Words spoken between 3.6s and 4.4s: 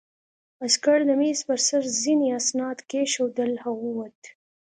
او ووت